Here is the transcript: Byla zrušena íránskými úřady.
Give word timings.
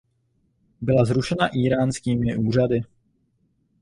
Byla 0.81 1.05
zrušena 1.05 1.49
íránskými 1.55 2.37
úřady. 2.37 2.81